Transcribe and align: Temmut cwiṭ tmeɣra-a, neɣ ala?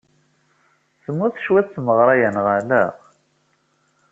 Temmut 1.03 1.35
cwiṭ 1.45 1.67
tmeɣra-a, 1.73 2.27
neɣ 2.29 2.47
ala? 2.57 2.83